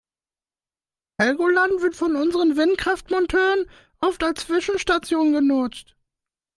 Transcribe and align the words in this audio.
Helgoland 1.19 1.79
wird 1.83 1.95
von 1.95 2.15
unseren 2.15 2.57
Windkraftmonteuren 2.57 3.69
oft 3.99 4.23
als 4.23 4.45
Zwischenstation 4.47 5.31
genutzt. 5.31 5.95